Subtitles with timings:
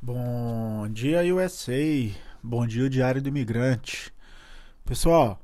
[0.00, 1.72] Bom dia, USA.
[2.40, 4.14] Bom dia, Diário do Imigrante.
[4.84, 5.42] Pessoal,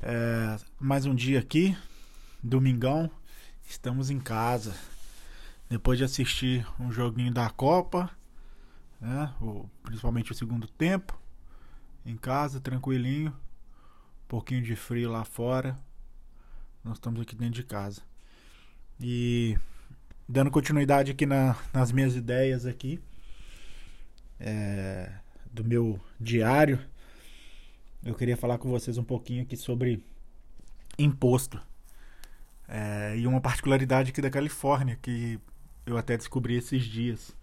[0.00, 1.76] é, mais um dia aqui,
[2.42, 3.10] domingão.
[3.68, 4.74] Estamos em casa.
[5.68, 8.10] Depois de assistir um joguinho da Copa,
[8.98, 11.20] né, o, principalmente o segundo tempo,
[12.06, 13.32] em casa, tranquilinho.
[13.32, 15.78] Um pouquinho de frio lá fora.
[16.82, 18.00] Nós estamos aqui dentro de casa.
[18.98, 19.58] E
[20.26, 22.98] dando continuidade aqui na, nas minhas ideias aqui
[24.40, 25.10] é,
[25.52, 26.78] do meu diário,
[28.04, 30.04] eu queria falar com vocês um pouquinho aqui sobre
[30.98, 31.60] imposto.
[32.68, 35.40] É, e uma particularidade aqui da Califórnia, que
[35.86, 37.34] eu até descobri esses dias.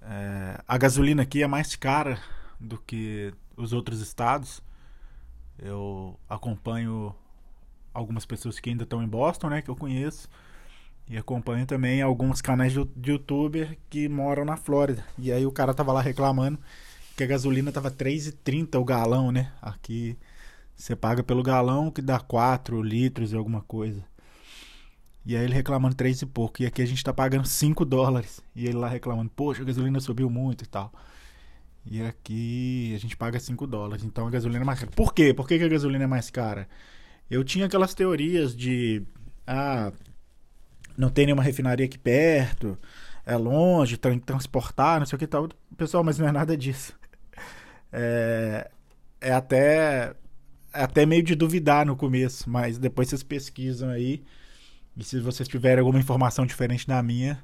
[0.00, 2.20] É, a gasolina aqui é mais cara
[2.60, 4.62] do que os outros estados.
[5.58, 7.14] Eu acompanho
[7.92, 10.28] algumas pessoas que ainda estão em Boston, né, que eu conheço.
[11.08, 15.04] E acompanho também alguns canais de youtuber que moram na Flórida.
[15.18, 16.58] E aí o cara tava lá reclamando
[17.16, 19.52] que a gasolina tava 3,30 o galão, né?
[19.62, 20.18] Aqui
[20.74, 24.04] você paga pelo galão que dá 4 litros e alguma coisa.
[25.24, 26.62] E aí ele reclamando 3 e pouco.
[26.62, 28.42] E aqui a gente tá pagando 5 dólares.
[28.54, 30.92] E ele lá reclamando, poxa, a gasolina subiu muito e tal.
[31.84, 34.04] E aqui a gente paga 5 dólares.
[34.04, 34.92] Então a gasolina é mais cara.
[34.92, 35.32] Por quê?
[35.32, 36.68] Por que, que a gasolina é mais cara?
[37.30, 39.02] Eu tinha aquelas teorias de.
[39.46, 39.92] Ah,
[40.96, 42.78] não tem nenhuma refinaria aqui perto,
[43.24, 45.48] é longe, tem que transportar, não sei o que tal.
[45.76, 46.94] Pessoal, mas não é nada disso.
[47.92, 48.70] É,
[49.20, 50.14] é até
[50.72, 54.22] é até meio de duvidar no começo, mas depois vocês pesquisam aí.
[54.96, 57.42] E se vocês tiverem alguma informação diferente da minha,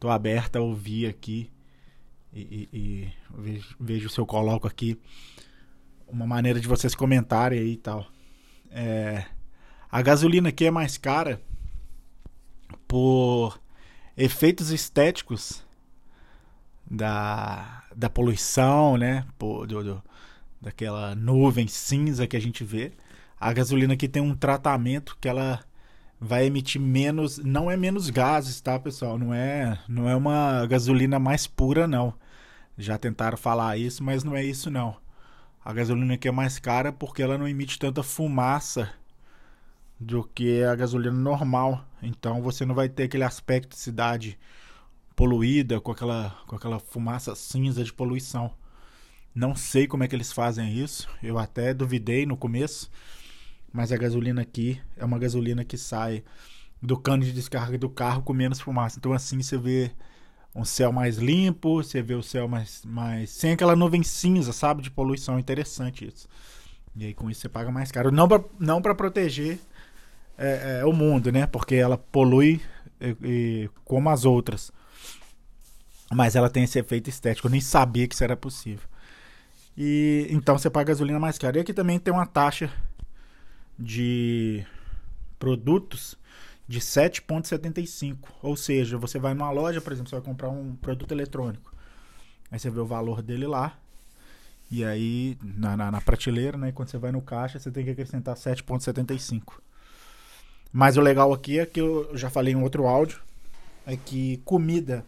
[0.00, 1.50] tô aberto a ouvir aqui.
[2.32, 4.98] E, e, e vejo, vejo, se eu coloco aqui
[6.08, 8.06] uma maneira de vocês comentarem aí e tal.
[8.70, 9.24] É,
[9.90, 11.40] a gasolina aqui é mais cara
[12.92, 13.58] por
[14.14, 15.64] efeitos estéticos
[16.90, 19.24] da, da poluição, né?
[19.38, 20.02] Por, do, do,
[20.60, 22.92] daquela nuvem cinza que a gente vê.
[23.40, 25.64] A gasolina aqui tem um tratamento que ela
[26.20, 29.18] vai emitir menos, não é menos gases, tá, pessoal?
[29.18, 32.12] Não é, não é uma gasolina mais pura não.
[32.76, 34.98] Já tentaram falar isso, mas não é isso não.
[35.64, 38.92] A gasolina aqui é mais cara porque ela não emite tanta fumaça
[40.02, 41.84] do que a gasolina normal.
[42.02, 44.38] Então você não vai ter aquele aspecto de cidade
[45.14, 48.50] poluída com aquela, com aquela fumaça cinza de poluição.
[49.34, 51.08] Não sei como é que eles fazem isso.
[51.22, 52.90] Eu até duvidei no começo.
[53.72, 56.22] Mas a gasolina aqui é uma gasolina que sai
[56.82, 58.98] do cano de descarga do carro com menos fumaça.
[58.98, 59.92] Então assim você vê
[60.54, 64.82] um céu mais limpo, você vê o céu mais, mais sem aquela nuvem cinza, sabe,
[64.82, 65.38] de poluição.
[65.38, 66.28] Interessante isso.
[66.94, 68.10] E aí com isso você paga mais caro.
[68.10, 69.58] Não para não para proteger
[70.36, 71.46] é, é, o mundo, né?
[71.46, 72.60] Porque ela polui
[73.00, 74.72] e, e, como as outras.
[76.12, 77.46] Mas ela tem esse efeito estético.
[77.46, 78.88] Eu nem sabia que isso era possível.
[79.76, 81.58] E então você paga gasolina mais cara.
[81.58, 82.70] E aqui também tem uma taxa
[83.78, 84.64] de
[85.38, 86.18] produtos
[86.68, 88.28] de 7,75.
[88.42, 91.72] Ou seja, você vai numa loja, por exemplo, você vai comprar um produto eletrônico.
[92.50, 93.78] Aí você vê o valor dele lá.
[94.70, 96.72] E aí, na, na, na prateleira, né?
[96.72, 99.60] Quando você vai no caixa, você tem que acrescentar 7,75.
[100.72, 103.20] Mas o legal aqui é que eu já falei em outro áudio,
[103.86, 105.04] é que comida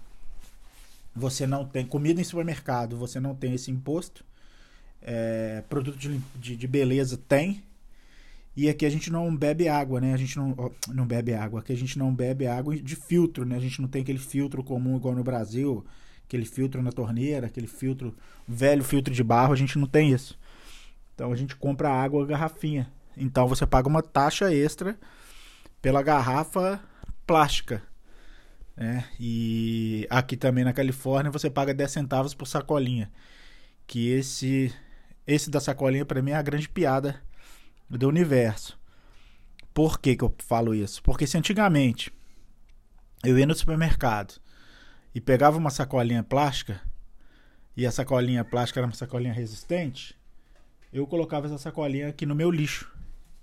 [1.14, 4.24] você não tem comida em supermercado, você não tem esse imposto.
[5.00, 7.62] É, produto de, de, de, beleza tem.
[8.56, 10.12] E aqui a gente não bebe água, né?
[10.12, 11.60] A gente não, não bebe água.
[11.60, 13.56] Aqui a gente não bebe água de filtro, né?
[13.56, 15.84] A gente não tem aquele filtro comum igual no Brasil,
[16.26, 18.14] aquele filtro na torneira, aquele filtro,
[18.46, 20.38] velho filtro de barro, a gente não tem isso.
[21.14, 22.90] Então a gente compra água garrafinha.
[23.16, 24.98] Então você paga uma taxa extra
[25.84, 26.80] pela garrafa
[27.26, 27.82] plástica.
[28.74, 29.06] Né?
[29.20, 33.12] E aqui também na Califórnia você paga 10 centavos por sacolinha.
[33.86, 34.74] Que esse
[35.26, 37.22] esse da sacolinha para mim é a grande piada
[37.90, 38.80] do universo.
[39.74, 41.02] Por que, que eu falo isso?
[41.02, 42.10] Porque se antigamente
[43.22, 44.40] eu ia no supermercado
[45.14, 46.80] e pegava uma sacolinha plástica
[47.76, 50.18] e a sacolinha plástica era uma sacolinha resistente,
[50.90, 52.90] eu colocava essa sacolinha aqui no meu lixo.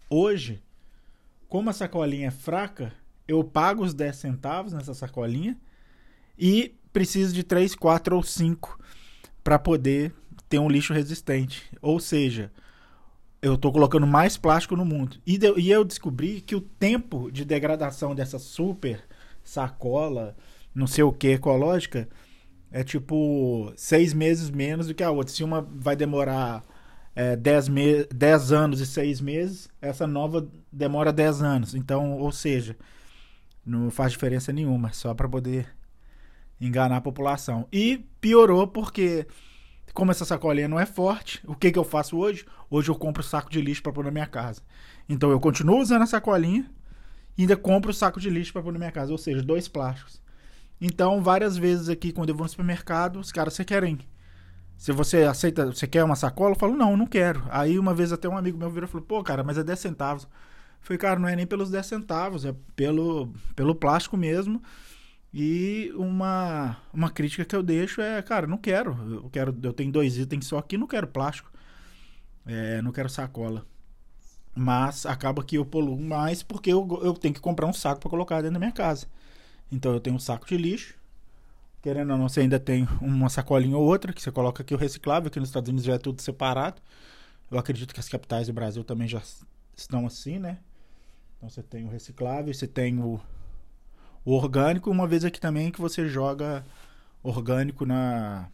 [0.10, 0.60] Hoje
[1.52, 2.94] como a sacolinha é fraca,
[3.28, 5.58] eu pago os 10 centavos nessa sacolinha
[6.40, 8.80] e preciso de 3, 4 ou 5
[9.44, 10.14] para poder
[10.48, 11.70] ter um lixo resistente.
[11.82, 12.54] Ou seja,
[13.42, 15.18] eu estou colocando mais plástico no mundo.
[15.28, 19.04] E, de, e eu descobri que o tempo de degradação dessa super
[19.44, 20.38] sacola,
[20.74, 22.08] não sei o que, ecológica,
[22.72, 25.34] é tipo seis meses menos do que a outra.
[25.34, 26.64] Se uma vai demorar
[27.16, 31.76] 10 é, me 10 anos e 6 meses, essa nova demora 10 anos.
[31.76, 32.78] Então, ou seja,
[33.66, 35.68] não faz diferença nenhuma, só para poder
[36.60, 37.68] enganar a população.
[37.72, 39.28] E piorou porque,
[39.94, 42.46] como essa sacolinha não é forte, o que, que eu faço hoje?
[42.70, 44.62] Hoje eu compro saco de lixo para pôr na minha casa.
[45.10, 46.70] Então eu continuo usando a sacolinha
[47.38, 50.22] e ainda compro saco de lixo para pôr na minha casa, ou seja, dois plásticos.
[50.80, 54.00] Então, várias vezes aqui, quando eu vou no supermercado, os caras, você querem.
[54.82, 56.56] Se você aceita, você quer uma sacola?
[56.56, 57.44] Eu falo, não, não quero.
[57.52, 59.78] Aí uma vez até um amigo meu virou e falou, pô, cara, mas é 10
[59.78, 60.24] centavos.
[60.24, 60.30] Eu
[60.82, 64.60] falei, cara, não é nem pelos 10 centavos, é pelo, pelo plástico mesmo.
[65.32, 68.98] E uma, uma crítica que eu deixo é, cara, não quero.
[69.24, 71.52] Eu quero, eu tenho dois itens só aqui, não quero plástico.
[72.44, 73.64] É, não quero sacola.
[74.56, 78.10] Mas acaba que eu poluo mais porque eu, eu tenho que comprar um saco para
[78.10, 79.06] colocar dentro da minha casa.
[79.72, 80.96] Então eu tenho um saco de lixo.
[81.82, 84.78] Querendo ou não, você ainda tem uma sacolinha ou outra que você coloca aqui o
[84.78, 85.28] reciclável.
[85.28, 86.82] Aqui nos Estados Unidos já é tudo separado.
[87.50, 89.22] Eu acredito que as capitais do Brasil também já
[89.76, 90.60] estão assim, né?
[91.38, 93.20] Então você tem o reciclável, você tem o,
[94.24, 94.92] o orgânico.
[94.92, 96.64] Uma vez aqui também que você joga
[97.24, 98.48] orgânico na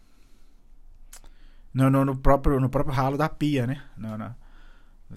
[1.73, 3.83] no, no, no, próprio, no próprio ralo da pia, né?
[3.95, 4.35] Na, na,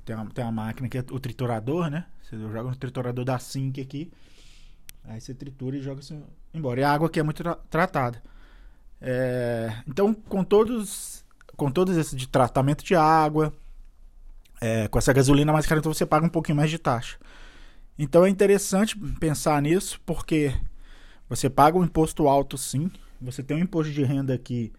[0.05, 2.07] tem, uma, tem uma máquina que é o triturador, né?
[2.23, 4.13] Você joga no triturador da Sink aqui.
[5.05, 6.81] Aí você tritura e joga assim embora.
[6.81, 8.23] E a água aqui é muito tra tratada.
[9.01, 11.25] É, então, com todos,
[11.57, 13.53] com todos esses de tratamento de água,
[14.61, 17.17] é, com essa gasolina mais cara, então você paga um pouquinho mais de taxa.
[17.99, 20.55] Então é interessante pensar nisso, porque
[21.29, 24.73] você paga um imposto alto sim, você tem um imposto de renda aqui.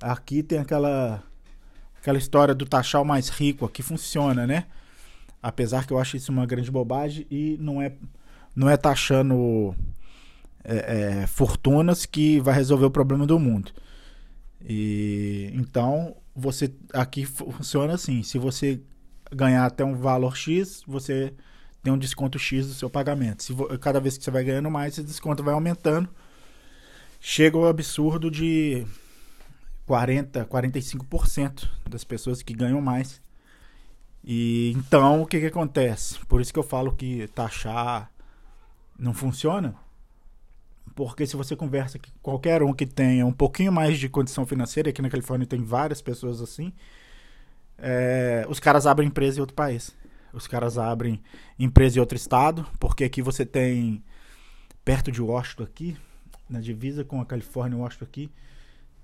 [0.00, 1.22] Aqui tem aquela
[1.98, 4.66] aquela história do taxar o mais rico, aqui funciona, né?
[5.42, 7.92] Apesar que eu acho isso uma grande bobagem e não é
[8.58, 9.72] não é taxando
[10.64, 13.70] é, é, fortunas que vai resolver o problema do mundo.
[14.60, 18.80] E então você aqui funciona assim: se você
[19.30, 21.32] ganhar até um valor X, você
[21.84, 23.44] tem um desconto X do seu pagamento.
[23.44, 26.08] Se cada vez que você vai ganhando mais, esse desconto vai aumentando.
[27.20, 28.84] Chega ao absurdo de
[29.86, 33.20] 40, 45% das pessoas que ganham mais.
[34.24, 36.18] E então o que, que acontece?
[36.26, 38.10] Por isso que eu falo que taxar
[38.98, 39.74] não funciona.
[40.94, 44.90] Porque se você conversa com qualquer um que tenha um pouquinho mais de condição financeira,
[44.90, 46.72] aqui na Califórnia tem várias pessoas assim,
[47.78, 49.94] é, os caras abrem empresa em outro país.
[50.32, 51.22] Os caras abrem
[51.58, 54.02] empresa em outro estado, porque aqui você tem,
[54.84, 55.96] perto de Washington aqui,
[56.50, 58.30] na divisa com a Califórnia, Washington aqui,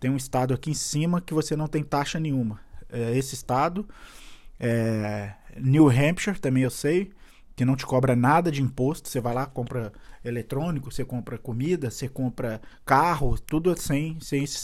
[0.00, 2.60] tem um estado aqui em cima que você não tem taxa nenhuma.
[2.90, 3.88] É, esse estado,
[4.58, 7.12] é, New Hampshire, também eu sei,
[7.56, 9.08] que não te cobra nada de imposto.
[9.08, 9.92] Você vai lá, compra
[10.24, 14.58] eletrônico, você compra comida, você compra carro, tudo sem, sem esse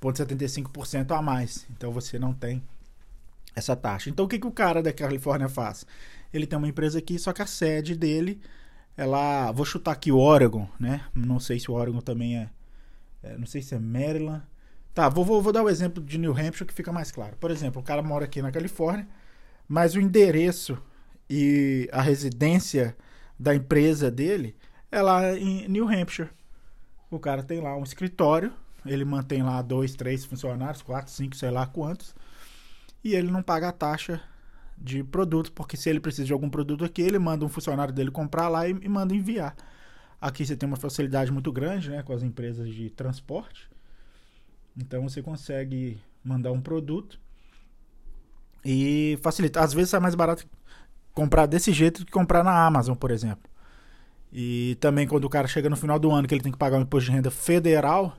[0.00, 1.66] 7,75% a mais.
[1.70, 2.62] Então você não tem
[3.54, 4.10] essa taxa.
[4.10, 5.86] Então o que, que o cara da Califórnia faz?
[6.32, 8.40] Ele tem uma empresa aqui, só que a sede dele
[8.96, 9.52] lá.
[9.52, 11.02] Vou chutar aqui o Oregon, né?
[11.14, 12.48] Não sei se o Oregon também é.
[13.22, 14.42] é não sei se é Maryland.
[14.94, 17.36] Tá, vou, vou, vou dar o exemplo de New Hampshire que fica mais claro.
[17.36, 19.06] Por exemplo, o cara mora aqui na Califórnia,
[19.68, 20.78] mas o endereço
[21.28, 22.96] e a residência
[23.38, 24.56] da empresa dele
[24.90, 26.30] é lá em New Hampshire.
[27.10, 28.52] O cara tem lá um escritório,
[28.84, 32.14] ele mantém lá dois, três funcionários, quatro, cinco, sei lá quantos,
[33.02, 34.20] e ele não paga a taxa
[34.78, 38.10] de produto, porque se ele precisa de algum produto aqui, ele manda um funcionário dele
[38.10, 39.56] comprar lá e, e manda enviar.
[40.20, 43.70] Aqui você tem uma facilidade muito grande, né, com as empresas de transporte.
[44.76, 47.18] Então você consegue mandar um produto
[48.64, 49.60] e facilita.
[49.60, 50.46] Às vezes é mais barato
[51.16, 53.50] comprar desse jeito que comprar na Amazon, por exemplo.
[54.30, 56.76] E também quando o cara chega no final do ano que ele tem que pagar
[56.76, 58.14] um imposto de renda federal,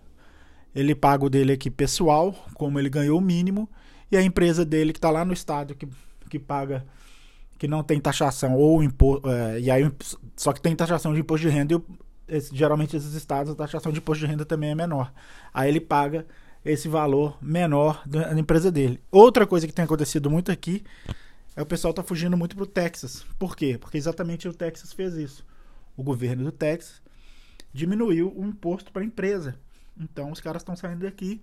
[0.74, 3.70] ele paga o dele aqui pessoal, como ele ganhou o mínimo,
[4.12, 5.88] e a empresa dele que está lá no estado que,
[6.28, 6.84] que paga
[7.60, 9.92] que não tem taxação ou imposto, é, e aí
[10.36, 13.92] só que tem taxação de imposto de renda e esse, geralmente esses estados a taxação
[13.92, 15.14] de imposto de renda também é menor.
[15.54, 16.26] Aí ele paga
[16.66, 19.00] esse valor menor da empresa dele.
[19.12, 20.84] Outra coisa que tem acontecido muito aqui
[21.58, 23.26] Aí o pessoal tá fugindo muito pro Texas.
[23.40, 23.80] Por quê?
[23.80, 25.44] Porque exatamente o Texas fez isso.
[25.96, 27.02] O governo do Texas
[27.74, 29.56] diminuiu o imposto para empresa.
[30.00, 31.42] Então os caras estão saindo daqui.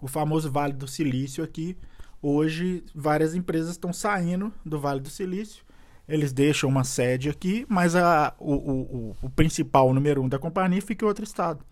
[0.00, 1.76] O famoso Vale do Silício aqui.
[2.22, 5.62] Hoje várias empresas estão saindo do Vale do Silício.
[6.08, 10.38] Eles deixam uma sede aqui, mas a, o, o, o principal, o número um da
[10.38, 11.62] companhia, fica em outro estado.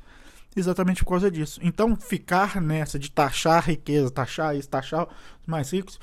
[0.54, 1.58] Exatamente por causa disso.
[1.62, 5.08] Então, ficar nessa de taxar riqueza, taxar isso, taxar
[5.40, 5.98] os mais ricos,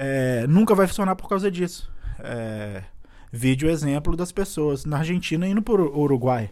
[0.00, 1.92] é, nunca vai funcionar por causa disso.
[2.20, 2.84] É,
[3.32, 6.50] vídeo exemplo das pessoas na Argentina indo para o Uruguai.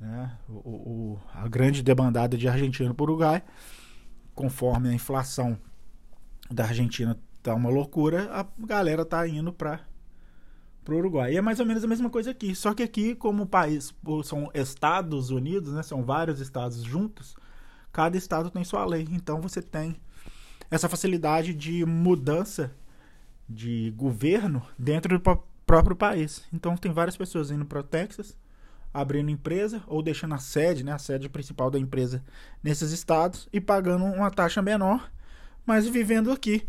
[0.00, 0.36] Né?
[0.48, 3.42] O, o, a grande debandada de Argentina para o Uruguai,
[4.34, 5.56] conforme a inflação
[6.50, 9.80] da Argentina tá uma loucura, a galera tá indo para
[10.84, 11.34] pro Uruguai.
[11.34, 12.52] E é mais ou menos a mesma coisa aqui.
[12.52, 13.94] Só que aqui, como o país
[14.24, 15.82] são Estados Unidos, né?
[15.82, 17.36] São vários estados juntos,
[17.92, 19.06] cada estado tem sua lei.
[19.10, 19.96] Então você tem
[20.70, 22.72] essa facilidade de mudança
[23.48, 26.44] de governo dentro do próprio país.
[26.52, 28.36] Então tem várias pessoas indo para o Texas,
[28.92, 32.24] abrindo empresa ou deixando a sede, né, a sede principal da empresa
[32.62, 35.10] nesses estados e pagando uma taxa menor,
[35.64, 36.66] mas vivendo aqui.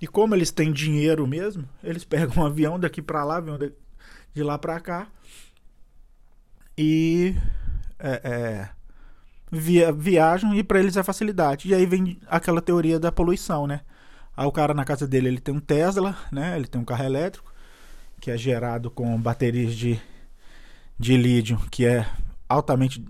[0.00, 4.42] E como eles têm dinheiro mesmo, eles pegam um avião daqui para lá, avião de
[4.42, 5.08] lá para cá
[6.76, 7.36] e
[7.98, 8.68] é, é,
[9.54, 11.68] via, viajam e para eles é facilidade.
[11.68, 13.80] E aí vem aquela teoria da poluição, né?
[14.36, 16.56] Aí o cara na casa dele ele tem um Tesla, né?
[16.56, 17.52] Ele tem um carro elétrico
[18.20, 20.00] que é gerado com baterias de,
[20.98, 22.06] de lítio, que é
[22.48, 23.04] altamente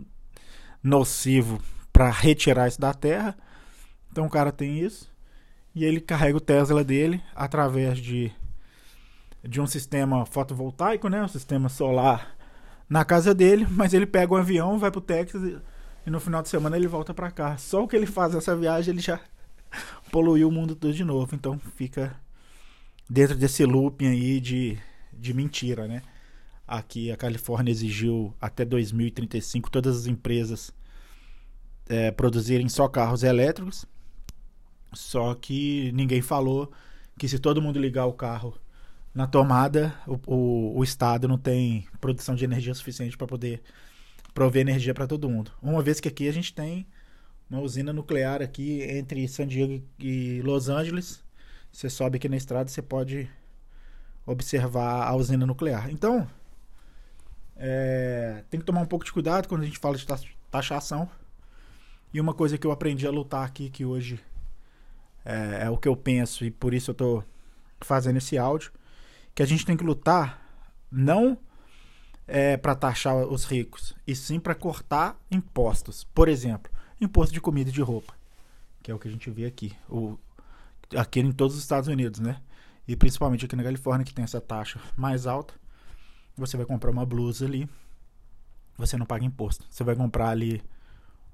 [0.82, 1.60] nocivo
[1.92, 3.36] para retirar isso da Terra.
[4.10, 5.10] Então o cara tem isso
[5.74, 8.32] e ele carrega o Tesla dele através de
[9.46, 12.34] de um sistema fotovoltaico, né, um sistema solar
[12.88, 15.60] na casa dele, mas ele pega um avião, vai pro Texas
[16.06, 17.56] e, no final de semana ele volta para cá.
[17.56, 19.20] Só o que ele faz essa viagem, ele já
[20.10, 21.34] poluiu o mundo todo de novo.
[21.34, 22.14] Então fica
[23.08, 24.78] dentro desse looping aí de,
[25.12, 26.02] de mentira, né?
[26.66, 30.72] Aqui a Califórnia exigiu até 2035 todas as empresas
[31.88, 33.84] é, produzirem só carros elétricos.
[34.92, 36.70] Só que ninguém falou
[37.18, 38.58] que se todo mundo ligar o carro
[39.14, 43.62] na tomada, o, o, o Estado não tem produção de energia suficiente para poder
[44.34, 45.52] prover energia para todo mundo.
[45.62, 46.86] Uma vez que aqui a gente tem
[47.48, 51.22] uma usina nuclear aqui entre San Diego e Los Angeles.
[51.72, 53.30] Você sobe aqui na estrada, você pode
[54.26, 55.90] observar a usina nuclear.
[55.90, 56.28] Então,
[57.56, 60.06] é, tem que tomar um pouco de cuidado quando a gente fala de
[60.50, 61.08] taxação.
[62.12, 64.20] E uma coisa que eu aprendi a lutar aqui, que hoje
[65.24, 67.24] é, é o que eu penso, e por isso eu estou
[67.80, 68.72] fazendo esse áudio,
[69.34, 70.40] que a gente tem que lutar
[70.90, 71.38] não
[72.26, 76.04] é, para taxar os ricos, e sim para cortar impostos.
[76.04, 78.14] Por exemplo, imposto de comida e de roupa,
[78.82, 80.18] que é o que a gente vê aqui, o,
[80.96, 82.40] aqui em todos os Estados Unidos, né?
[82.86, 85.54] E principalmente aqui na Califórnia, que tem essa taxa mais alta.
[86.36, 87.68] Você vai comprar uma blusa ali,
[88.76, 89.64] você não paga imposto.
[89.70, 90.62] Você vai comprar ali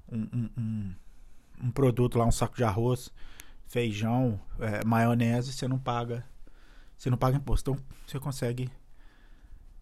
[0.09, 0.95] um, um, um,
[1.63, 3.11] um produto lá, um saco de arroz,
[3.67, 6.25] feijão, é, maionese, você não paga,
[6.97, 7.71] você não paga imposto.
[7.71, 8.69] Então você consegue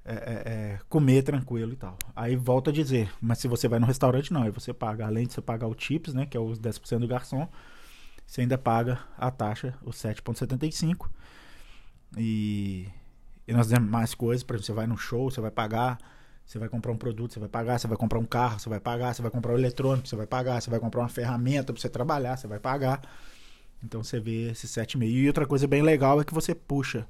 [0.10, 1.96] é, é, é, comer tranquilo e tal.
[2.16, 4.42] Aí volta a dizer, mas se você vai no restaurante, não.
[4.42, 7.08] Aí você paga, além de você pagar o tips, né, que é os 10% do
[7.08, 7.48] garçom,
[8.26, 11.08] você ainda paga a taxa, os 7,75.
[12.18, 12.88] E,
[13.48, 16.00] e nas demais coisas, exemplo, você vai no show, você vai pagar,
[16.44, 18.80] você vai comprar um produto, você vai pagar, você vai comprar um carro, você vai
[18.80, 21.80] pagar, você vai comprar um eletrônico, você vai pagar, você vai comprar uma ferramenta para
[21.80, 23.02] você trabalhar, você vai pagar.
[23.84, 25.04] Então você vê esse 7,5.
[25.04, 27.08] E outra coisa bem legal é que você puxa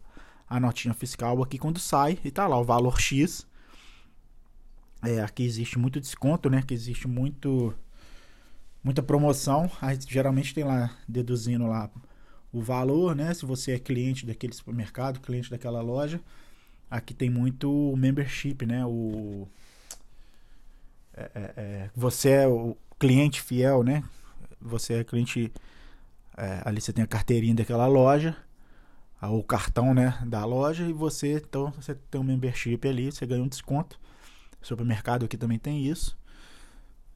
[0.49, 3.45] a notinha fiscal aqui quando sai e tá lá o valor X.
[5.03, 6.63] É, aqui existe muito desconto, né?
[6.65, 7.73] Que existe muito
[8.83, 9.69] muita promoção.
[9.79, 11.89] Aí geralmente tem lá deduzindo lá
[12.51, 13.33] o valor, né?
[13.33, 16.19] Se você é cliente daquele supermercado, cliente daquela loja,
[16.89, 18.83] aqui tem muito membership, né?
[18.85, 19.47] O
[21.15, 24.03] é, é, é você é o cliente fiel, né?
[24.59, 25.53] Você é cliente
[26.35, 28.35] é, ali você tem a carteirinha daquela loja
[29.21, 33.43] o cartão né, da loja e você então você tem um membership ali, você ganha
[33.43, 33.99] um desconto.
[34.61, 36.17] O supermercado aqui também tem isso.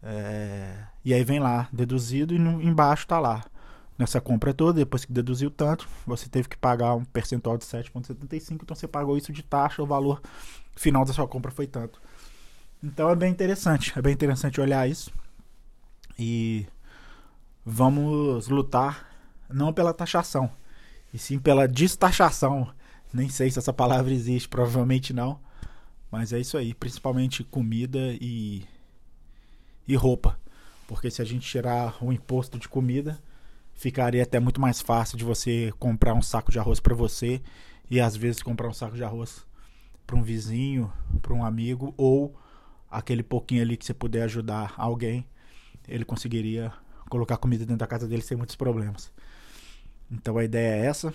[0.01, 3.43] É, e aí vem lá, deduzido, e no, embaixo tá lá.
[3.97, 8.59] Nessa compra toda, depois que deduziu tanto, você teve que pagar um percentual de 7,75,
[8.63, 10.21] então você pagou isso de taxa, o valor
[10.75, 12.01] final da sua compra foi tanto.
[12.83, 15.11] Então é bem interessante, é bem interessante olhar isso.
[16.17, 16.65] E
[17.63, 19.07] vamos lutar
[19.49, 20.49] não pela taxação,
[21.13, 22.73] e sim pela destachação.
[23.13, 25.39] Nem sei se essa palavra existe, provavelmente não.
[26.11, 28.65] Mas é isso aí, principalmente comida e,
[29.87, 30.39] e roupa.
[30.87, 33.19] Porque se a gente tirar o imposto de comida,
[33.73, 37.41] ficaria até muito mais fácil de você comprar um saco de arroz para você
[37.89, 39.45] e às vezes comprar um saco de arroz
[40.05, 40.91] para um vizinho,
[41.21, 42.35] para um amigo ou
[42.89, 45.25] aquele pouquinho ali que você puder ajudar alguém,
[45.87, 46.71] ele conseguiria
[47.09, 49.11] colocar comida dentro da casa dele sem muitos problemas.
[50.13, 51.11] Então a ideia é essa.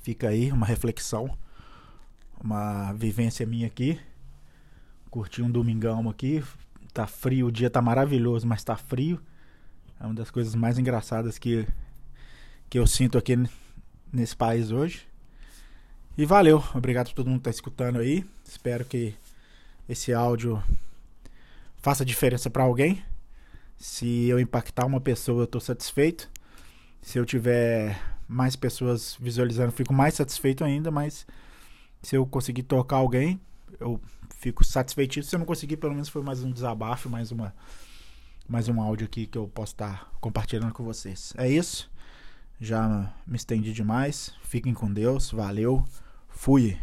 [0.00, 1.36] Fica aí uma reflexão,
[2.42, 4.00] uma vivência minha aqui.
[5.10, 6.42] Curti um domingão aqui.
[6.94, 9.20] Tá frio, o dia tá maravilhoso, mas tá frio.
[10.00, 11.66] É uma das coisas mais engraçadas que,
[12.70, 13.36] que eu sinto aqui
[14.12, 15.06] nesse país hoje.
[16.16, 18.24] E valeu, obrigado por todo mundo que tá escutando aí.
[18.44, 19.14] Espero que
[19.88, 20.62] esse áudio
[21.76, 23.02] faça diferença para alguém.
[23.76, 26.30] Se eu impactar uma pessoa, eu tô satisfeito.
[27.00, 31.26] Se eu tiver mais pessoas visualizando, fico mais satisfeito ainda, mas
[32.02, 33.40] Se eu conseguir tocar alguém,
[33.80, 34.00] eu
[34.36, 35.22] fico satisfeito.
[35.22, 37.54] Se eu não conseguir, pelo menos foi mais um desabafo, mais uma
[38.48, 41.34] mais um áudio aqui que eu posso estar compartilhando com vocês.
[41.36, 41.90] É isso.
[42.60, 44.32] Já me estendi demais.
[44.42, 45.30] Fiquem com Deus.
[45.30, 45.84] Valeu.
[46.28, 46.78] Fui.